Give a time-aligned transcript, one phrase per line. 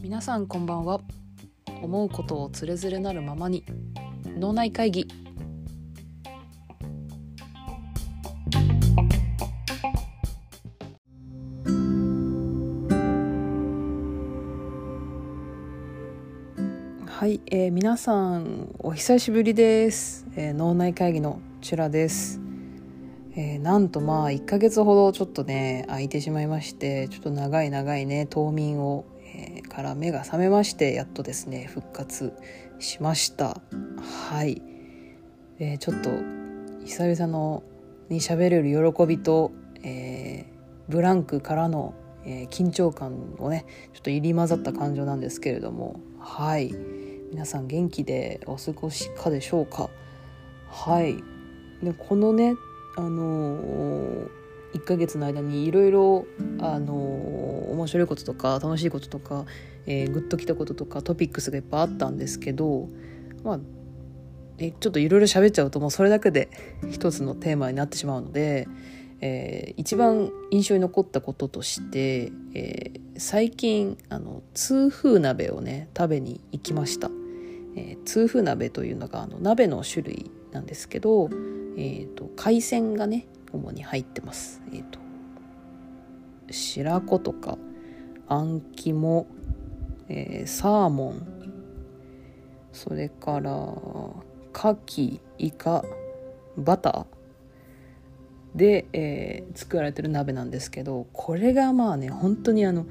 [0.00, 1.00] 皆さんこんばんは。
[1.82, 3.64] 思うことをつれづれなるままに
[4.38, 5.08] 脳内会議。
[17.08, 22.40] はい、えー、皆さんお久しぶりです、えー、脳内会議のチュラです、
[23.38, 29.04] えー、なんとまあ1ヶ月ほどちょっとね空いてしまいましてちょっと長い長いね冬眠を、
[29.36, 32.32] えー、から目が覚めましてやっとですね復活
[32.78, 33.60] しました。
[34.30, 34.62] はい、
[35.58, 36.10] えー、ちょっと
[36.86, 37.62] 久々の
[38.08, 46.74] に喋れる喜びと、えー、ブランクからの、えー、緊張感をねちょっと入り混ざった感情なんですけれどもはい。
[47.32, 49.90] 皆さん元気でお過ごしかでしょうか？
[50.68, 51.16] はい。
[51.82, 52.54] でこのね
[52.96, 54.28] あのー、
[54.74, 56.26] 1ヶ月の間にいろいろ
[56.60, 59.44] あの、面白いこととか楽しいこととか、
[59.86, 62.88] えー、グッときたこととかトピックスがいっぱいあったんですけど
[63.44, 63.60] まあ
[64.58, 66.48] えちょっといろいろ喋っちゃうともうそれだけで
[66.90, 68.66] 一つのテーマになってしまうので、
[69.20, 77.10] えー、一番印象に残ったこととして、えー、最近あの痛風鍋をね食べに行きました、
[77.76, 81.28] えー、痛風鍋というのがあの鍋の種類なんですけど、
[81.76, 84.62] えーと、海鮮がね主に入ってます。
[84.72, 84.98] えーと、
[86.50, 87.58] 白子とか
[88.28, 89.26] あん肝、
[90.08, 91.36] えー、サーモン
[92.72, 93.52] それから
[94.52, 95.84] 牡蠣イカ
[96.56, 102.86] バターで、えー、作られてる鍋なんですけどこれがまあね本当にあの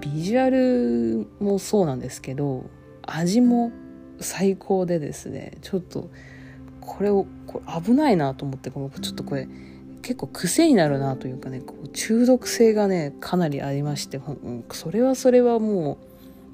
[0.00, 2.64] ビジュアルもそうなんですけど
[3.02, 3.72] 味も
[4.20, 6.10] 最高でですねちょっと
[6.80, 9.48] これをこれ危ないなと思ってちょっとこれ
[10.02, 14.20] 結構癖になるなというかねこう中毒性がねかなりありまして
[14.72, 15.98] それはそれはも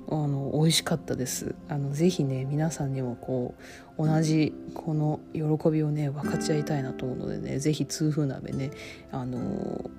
[0.09, 1.57] うあの美味しかったです。
[1.69, 3.55] あのぜひね皆さんにもこ
[3.99, 8.71] う同じこの喜びをね分かち合いたいなと思うのでねぜひ痛風鍋ね
[9.11, 9.91] あの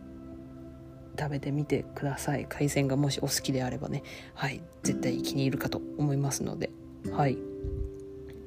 [1.19, 2.45] 食べてみてください。
[2.47, 4.03] 海鮮がもしお好きであればね
[4.33, 6.69] はい絶対気に入るかと思いますので
[7.11, 7.37] はい。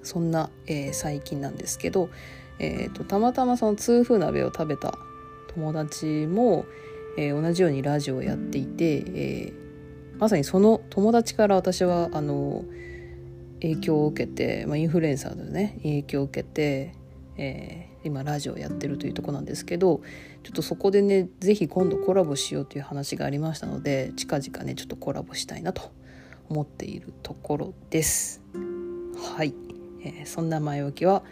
[0.03, 2.11] そんな、えー、最近なんですけど、
[2.59, 4.99] えーと、たまたまその痛風鍋を食べた
[5.55, 6.67] 友達も、
[7.17, 12.65] えー、同じようにラジオをやっていて、えー、まさにその友達から私はあの
[13.63, 16.95] 影響を受けて、まあ、インフルエンサーでね影響を受けて、
[17.37, 20.01] えー、今ラジオをやってるというとこなんですけど
[20.43, 25.93] ちょっとそこでね是非今度コラボしようという話がありましたので近々ねちょっとコラボしたいなと
[26.49, 28.43] 思っているところです。
[29.37, 29.70] はい
[30.03, 31.23] えー、そんな前置きは、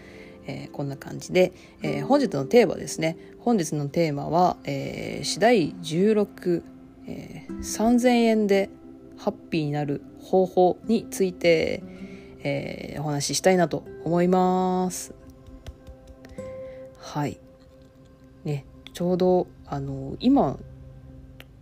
[0.47, 1.53] えー、こんな感じで、
[1.83, 3.17] えー、本日のテーマですね。
[3.41, 6.63] 本日のテーマは、えー、次第16、
[7.07, 8.71] えー、3000円で
[9.17, 11.83] ハッピーになる方法について、
[12.43, 15.15] えー、お話ししたいなと思います。
[16.99, 17.39] はい。
[18.45, 20.59] ねちょうどあの今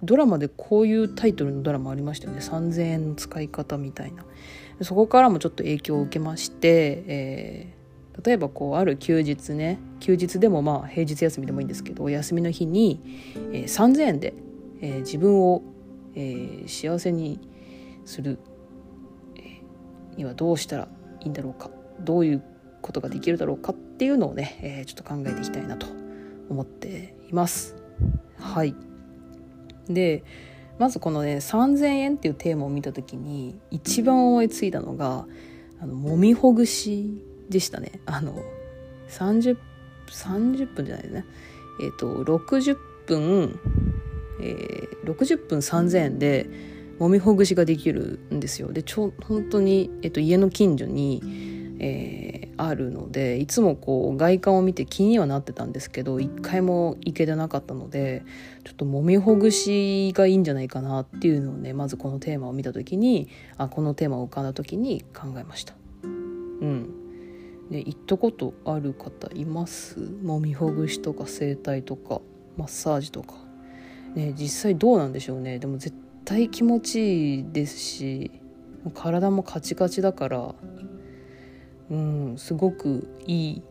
[0.03, 2.41] ドラマでこういうタイトルのドラマありましたよね。
[2.41, 4.25] 3000円の使い方みたいな。
[4.83, 13.01] そこからもちょっと影響を受けまして、えー、例えばこうある休日ね休日でもまあ平日休みでもいいんですけどお休みの日に、
[13.53, 14.35] えー、3,000円で、
[14.83, 15.62] えー、自分を、
[16.15, 17.41] えー、幸せに
[18.05, 18.39] する、
[20.17, 20.89] にはどうしたら
[21.21, 21.71] いいんだろうか。
[22.01, 22.43] どういう
[22.83, 25.87] ことができるだろうかっていうのをね、えー、ちょっと考えていきたいなと
[26.49, 27.75] 思っています。
[28.39, 28.75] はい。
[29.89, 30.25] で
[30.79, 35.27] まずこのね3,000円っていうテーマを見た時に一番思いついたのが
[35.81, 38.01] あの揉みほぐしでしたね。
[38.07, 38.43] あの
[39.09, 39.57] 30,
[40.09, 41.25] 30分じゃないですね。
[41.83, 42.77] えっ、ー、と60
[43.07, 43.59] 分、
[44.41, 46.49] えー、60分3,000円で
[46.99, 48.73] 揉みほぐしができるんですよ。
[48.73, 51.23] でちょ本当に、えーと、家の近所に、
[51.78, 58.25] えー、あるのでいつもこう外観を見て気にはなってたんですけど一回も行けてなかったので
[58.64, 63.28] ちょっと揉みほぐしがいいんじゃないかなっていうのをねまずこのテーマを見た時に
[63.58, 65.75] あこのテーマを浮かんだ時に考えました。
[66.02, 66.90] うん。
[67.70, 69.99] で行ったことある方います？
[69.99, 72.20] 揉みほぐしとか整体とか
[72.56, 73.34] マッサージとか。
[74.14, 75.58] ね実際どうなんでしょうね。
[75.58, 75.94] でも絶
[76.25, 78.31] 対気持ちいいですし
[78.94, 80.55] 体もカチカチだから
[81.91, 83.62] うんすごくいい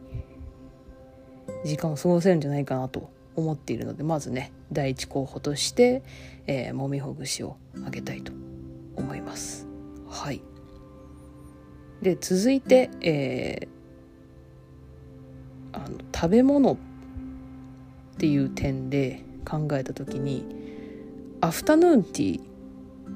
[1.65, 6.03] 時間を過ごせるんじゃないかなと思っているのでまずね第一候補として、
[6.47, 8.31] えー、揉みほぐしをあげたいと
[8.95, 9.67] 思います。
[10.07, 10.41] はい
[12.01, 16.77] で続いて、えー、あの食べ物っ
[18.17, 20.45] ていう点で考えた時に
[21.41, 22.41] アフタヌーンティー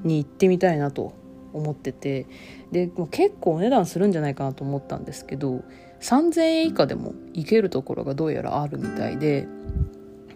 [0.04, 1.14] に行ってみたいなと
[1.60, 2.26] 思ってて
[2.72, 5.64] でもう結構お値段するんじゃないかなと思ったんですけど
[6.02, 9.48] 3,000円以下でも行けるところがどうやらあるみたいで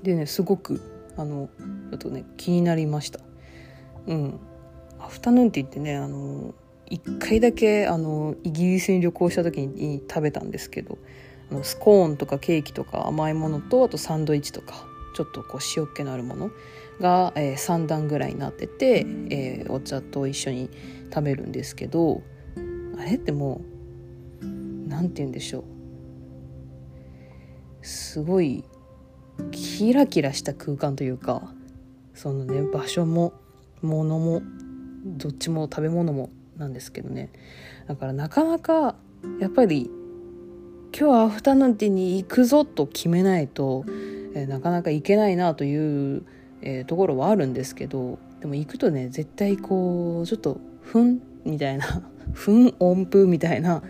[0.04, 0.82] でねすごく
[1.18, 1.50] あの
[1.92, 3.20] ちょっとね気になりました。
[4.08, 4.40] うん
[5.00, 6.54] アフタヌーンティーってねあの
[6.90, 10.98] 1回だけあのイギリスに旅行した時に食べたんですけど
[11.52, 14.86] あのスコーンとかケーキとか甘いものとあとサンドイッチとか
[15.16, 16.52] ちょっとこう塩っ気のあるもの
[17.00, 20.70] が、えー、3段ぐらいになってて、えー、お茶と一緒に
[21.14, 22.24] 食べるんですけど
[22.98, 23.62] あれっても
[24.42, 24.46] う
[24.88, 25.64] 何て言うんでしょう。
[27.86, 28.64] すごい
[29.52, 31.54] キラキラした空間というか
[32.14, 33.34] そのね場所も
[33.82, 34.42] 物も
[35.06, 37.30] どっちも食べ物もなんですけどね。
[37.88, 38.96] だからなかなか
[39.40, 39.90] やっぱり
[40.98, 43.84] 今日アフタヌーンティーに行くぞと決めないと、
[44.36, 46.24] えー、なかなか行けないなという、
[46.62, 53.84] えー、ところはあるんですけどでも行くとね絶対こうちょっとふんみたいな ふん音符みたいな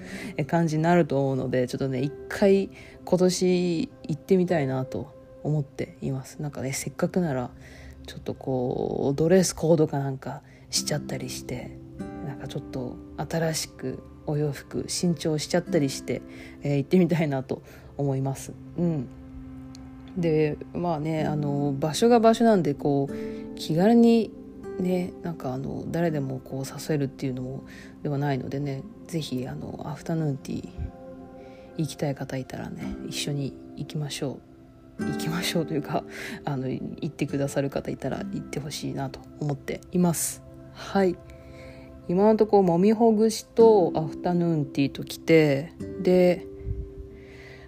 [0.48, 2.69] 感じになると思うのでちょっとね一回
[3.06, 5.13] 今年行ってみたいなと
[5.44, 7.51] 思っていますなんかねせっかくなら
[8.06, 11.78] ちょっとこうドレスコードかなんかしちゃったりして
[12.25, 16.22] なんかちょっと新しくお洋服新調しちゃったりして、
[16.63, 17.62] えー、行ってみたいなと
[17.98, 18.54] 思います。
[18.78, 19.07] うん、
[20.18, 24.31] でまあねあの場所が場所なんでこう気軽に
[24.80, 27.64] ねなんかあの誰でもこう誘えるっていうのも
[28.02, 30.70] ではないのでね是非あのアフタヌーンティー
[31.78, 34.54] 行きたい方いたらね一緒に行きましょう。
[35.00, 36.04] 行きましょうというか
[36.46, 40.44] あの行ってくださる方いたら行ってほしいなと思っています。
[40.74, 41.16] はい。
[42.08, 45.72] 今のところもみほぐしとアフタヌーンティーときて
[46.02, 46.46] で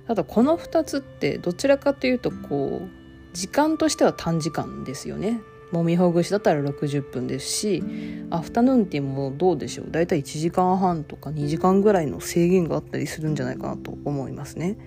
[0.08, 5.42] ただこの2つってどちらかというとこう時間としては短時間ですよね。
[5.72, 7.84] もみほぐしだったら60分ですし
[8.30, 9.92] アフタヌーンティーもどうでしょう？
[9.92, 14.78] だいたい1時間半とか2時間ぐらいの制限があったりするんじゃないかなと思いますね。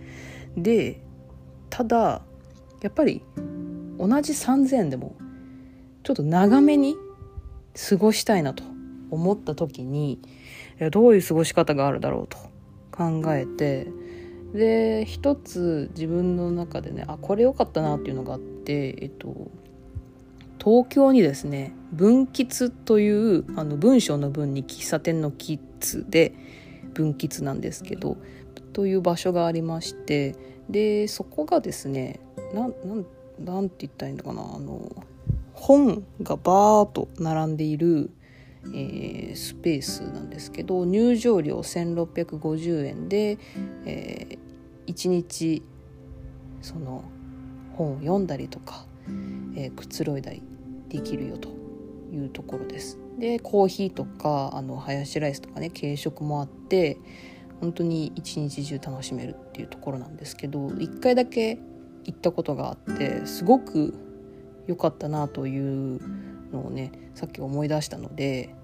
[0.56, 1.00] で
[1.68, 2.22] ただ
[2.80, 3.22] やっぱり
[3.98, 5.16] 同じ3000円でも
[6.04, 6.96] ちょっと長めに
[7.88, 8.62] 過ごしたいなと
[9.10, 10.20] 思った時に
[10.92, 12.38] どういう過ごし方があるだろうと
[12.92, 13.88] 考えて
[14.54, 19.50] で一つ自分の中でねあこれ良かったなっていうのがあってえっと
[20.62, 26.34] 東京にですね文吉というあの文章の文に喫茶店のキッズで
[26.94, 28.16] 文吉なんですけど
[28.72, 30.34] という場所がありまして
[30.68, 32.20] でそこがですね
[32.52, 32.74] なん
[33.38, 35.04] なんて言ったらいいのかなあの
[35.52, 38.10] 本がバーッと並んでいる
[38.74, 43.38] えー、スペースなんですけど入場料1650円で、
[43.86, 45.62] えー、1日
[46.60, 47.04] その
[47.76, 48.84] 本を読んだりとか、
[49.58, 50.40] えー、くつろいだり
[50.88, 51.48] できるよと
[52.12, 52.98] いうところです。
[53.18, 56.96] でコーヒーとかあのハヤシライスとかね軽食もあって
[57.60, 61.58] 本当に一日中楽しめるっていうところなんですけど1回だけ
[62.04, 63.92] 行ったことがあってすごく
[64.68, 65.58] 良かったなとい
[65.96, 66.00] う
[66.52, 68.54] のをねさっき思い出したので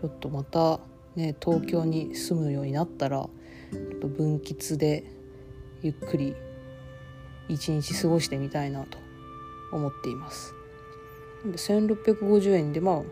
[0.00, 0.80] ちょっとまた
[1.14, 3.28] ね東京に住むようになったら
[3.70, 5.04] ちょっと分吉で
[5.82, 6.34] ゆっくり
[7.48, 9.01] 一日過ごしてみたいなと
[9.72, 10.54] 思っています。
[11.44, 13.02] で1650円でまあ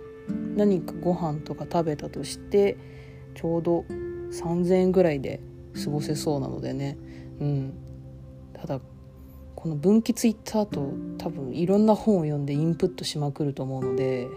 [0.54, 2.76] 何かご飯とか食べたとして
[3.34, 3.84] ちょうど
[4.30, 5.40] 3,000円ぐらいで
[5.82, 6.96] 過ごせそうなのでね。
[7.40, 7.74] うん。
[8.54, 8.80] ただ
[9.56, 14.28] この分岐ツイッターと多分いろんな本を読んでインプットしまくると思うので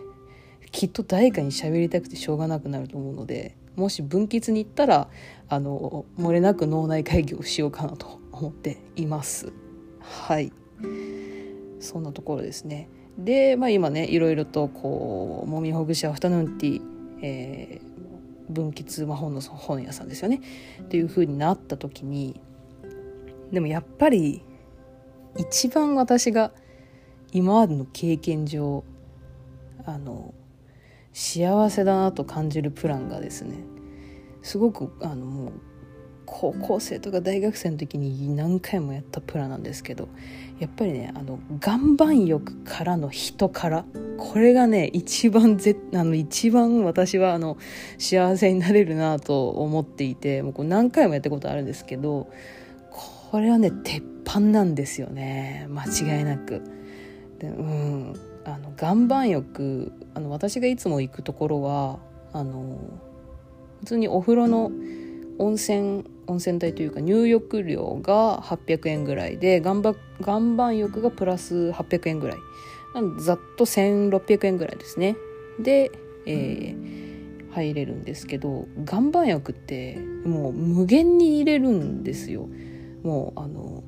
[0.71, 5.09] きっと誰かに喋りたくてしょうがなくなると思うのでもし分岐に行ったら
[5.47, 9.51] あの漏れなく脳内会議をしようかなと思っています。
[9.99, 10.51] はい。
[11.83, 12.89] そんなところですね。
[13.17, 16.81] でまあ今ねいろいろとこうもみほぐしアフタヌーンティー、
[17.21, 20.41] えー、分岐魔法の本屋さんですよね。
[20.81, 22.39] っていう風になった時に
[23.51, 24.41] でもやっぱり
[25.37, 26.51] 一番私が
[27.31, 28.83] 今までの経験上
[29.85, 30.33] あの
[31.13, 33.57] 幸せだなと感じるプランがですね
[34.41, 35.51] すごくあのもう
[36.25, 40.07] 高校生とか大学生の時に何回もやったプランなんですけど
[40.59, 43.85] やっぱりねあの岩盤浴からの人から
[44.17, 47.57] これがね一番ぜあの一番私はあの
[47.97, 52.29] 幸せになれるなと思っていてもうこう何回もやったことあるんですけど
[53.31, 56.61] これはね鉄板なんですよね間違いなく。
[57.39, 58.13] でうん
[58.45, 61.99] あの岩盤浴あの私がいつも行くところは
[62.33, 62.77] あの
[63.79, 64.71] 普通にお風呂の
[65.39, 72.37] 温泉温泉代というか入浴料が800円ぐらいで岩盤岩盤浴がプラス800円ぐらい。
[72.93, 75.15] なんざっと1600円ぐらいですね。
[75.59, 75.91] で、
[76.25, 82.47] えー、入れるんですけど岩盤浴ってもう無限に入れるんですよ。
[83.03, 83.83] もうあの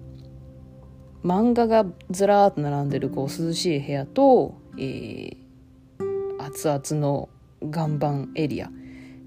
[1.24, 5.38] 漫画がずらーっと並んでるこう涼しい部屋と、えー、
[6.40, 7.30] 熱々の
[7.62, 8.70] 岩盤エリア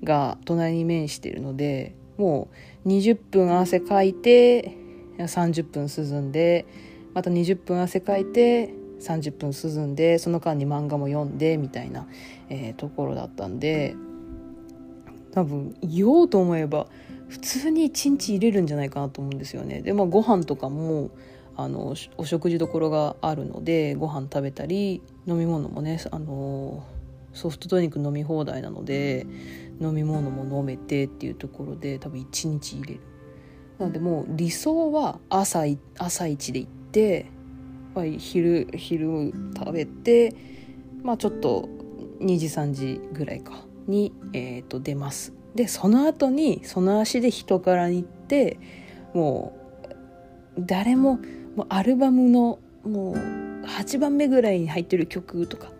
[0.04, 2.48] が隣に面しているのでも
[2.84, 4.76] う20分汗かいて
[5.16, 6.66] 30分涼んで
[7.14, 12.06] また20分汗かいて30分涼んでその間に漫画も読んでみたいな、
[12.50, 13.94] えー、ところだったんで
[15.32, 16.86] 多分言おうと思えば
[17.28, 19.82] 普通に1日入れるんじゃないかなと思うんですよね。
[19.82, 21.10] でまあご飯とかも
[21.56, 26.84] あのお食事どころがあるのでご飯食べたり飲み物もねあの
[27.32, 29.26] ソフトドリンク飲み放題なので
[29.80, 33.00] 飲み物も飲めてっていうところで多分1日入れる。
[33.78, 35.64] なのでもう理想は朝
[35.98, 37.26] 朝一で行って
[38.18, 40.34] 昼昼食べて
[41.02, 41.68] まあちょっと
[42.20, 45.32] 2時3時ぐらいかに、えー、と出ます。
[45.54, 48.58] でその後にその足で人からに行って
[49.14, 49.56] も
[50.56, 51.18] う誰も
[51.56, 53.14] もうアルバムのもう
[53.66, 55.70] 8番目ぐらいに入ってる曲とか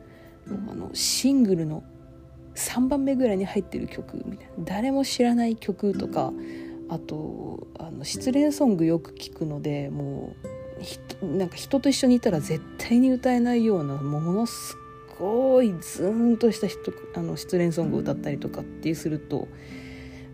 [0.49, 1.83] もうあのシングルの
[2.55, 4.64] 3番目ぐらいに入ってる曲みたいな。
[4.64, 6.33] 誰も知らない曲とか
[6.88, 10.35] あとあの失恋ソングよく聞くのでも
[11.23, 14.76] うなんか人と一緒にいたら絶対に歌えないようなものす
[15.19, 19.49] ごいズーンとした人あの失恋ソングを歌ったりとかってすると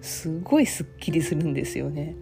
[0.03, 2.15] すごいすっきりするんですよね。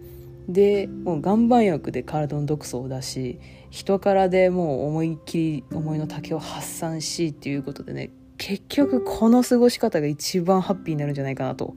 [0.47, 11.75] でもう岩盤浴で体の毒素を出し人からでもう思いっきり思いの丈を発散しっていうことでね結局この過ごし方が一番ハッピーになるんじゃないかなと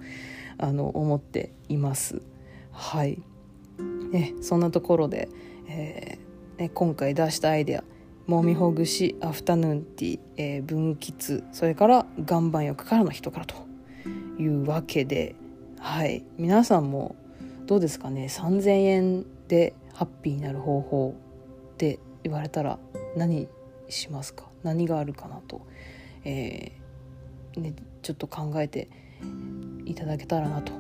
[0.59, 2.23] あの思っています。
[2.73, 3.23] はい、
[4.11, 5.29] ね、そんなところで、
[5.69, 7.85] えーね、今回出したアイデア
[8.27, 13.55] もみほぐしアフタヌーンティー、えー、分泌それから岩盤浴からの人からと
[14.39, 15.37] いうわけで、
[15.79, 17.15] はい、皆さんも
[17.67, 21.15] どうですかね？3,000円でハッピーになる方法
[21.75, 22.79] って言われたら
[23.17, 23.49] 何
[23.89, 24.47] しますか？
[24.63, 25.63] 何があるかなと、
[26.25, 28.89] えー、ね、ちょっと考えて
[29.85, 30.73] いただけたらなと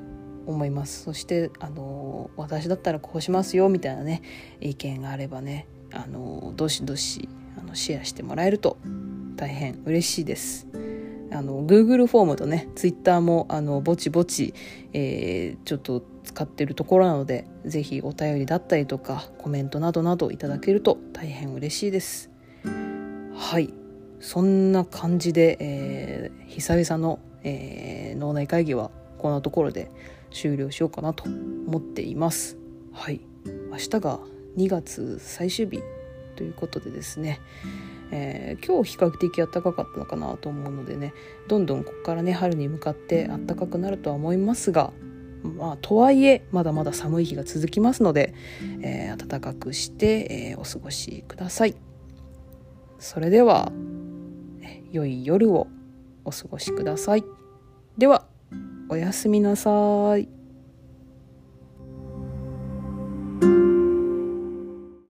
[0.46, 1.02] 思います。
[1.02, 4.22] そしてあの私だったらこうしますよみたいなね
[4.60, 7.28] 意見があればねあのどしどし
[7.58, 8.76] あのシェアしてもらえると
[9.36, 10.66] 大変嬉しいです。
[11.32, 14.54] あの Google フォームとね Twitter もあのぼちぼち、
[14.92, 22.30] えー、ちょっと使ってるところなので是非お便りだったりとかコメントなどなどいただけると大変嬉しいです。
[23.34, 23.72] はい。
[24.18, 29.90] そんな感じで、えー、久々の、えー、脳内会議はこんなところで
[30.32, 32.56] 終了しようかなと思っています。
[32.92, 33.20] はい。
[33.70, 34.18] 明日が
[34.56, 35.82] 2月最終日
[36.34, 37.40] ということでですね。
[38.10, 41.12] えー、今日比較的暖かかったのかなと思うのでね
[41.48, 44.92] どんどんここからね春に向かって暖かくなるとは思いますが
[45.42, 48.34] まあとはいえまだまだ寒い日が続きますので、
[48.82, 51.76] えー、暖かくして、えー、お過ごしください。
[52.98, 53.70] それでは
[54.90, 55.68] 良い夜を
[56.24, 57.24] お過ごしください。
[57.98, 58.26] では
[58.88, 60.35] おやすみなさい